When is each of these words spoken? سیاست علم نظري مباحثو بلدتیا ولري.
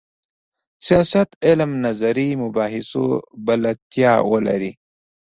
سیاست 0.87 1.29
علم 1.47 1.71
نظري 1.85 2.29
مباحثو 2.43 3.03
بلدتیا 3.45 4.13
ولري. 4.31 4.71